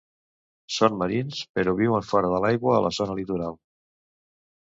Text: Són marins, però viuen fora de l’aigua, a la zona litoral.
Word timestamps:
Són 0.77 0.95
marins, 1.01 1.41
però 1.59 1.75
viuen 1.81 2.07
fora 2.13 2.33
de 2.33 2.41
l’aigua, 2.47 2.75
a 2.77 2.81
la 2.87 2.93
zona 3.01 3.19
litoral. 3.21 3.55